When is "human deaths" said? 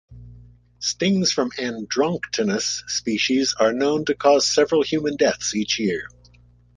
4.81-5.55